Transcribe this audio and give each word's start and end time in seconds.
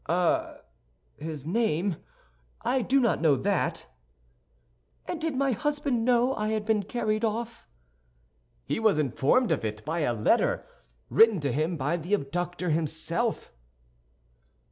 "Ah, 0.09 0.61
his 1.19 1.45
name? 1.45 1.97
I 2.61 2.81
do 2.81 2.99
not 2.99 3.21
know 3.21 3.35
that." 3.35 3.85
"And 5.05 5.21
did 5.21 5.35
my 5.35 5.51
husband 5.51 6.03
know 6.03 6.33
I 6.33 6.47
had 6.47 6.65
been 6.65 6.81
carried 6.81 7.23
off?" 7.23 7.67
"He 8.65 8.79
was 8.79 8.97
informed 8.97 9.51
of 9.51 9.63
it 9.63 9.85
by 9.85 9.99
a 9.99 10.15
letter, 10.15 10.65
written 11.11 11.39
to 11.41 11.51
him 11.51 11.77
by 11.77 11.97
the 11.97 12.15
abductor 12.15 12.71
himself." 12.71 13.51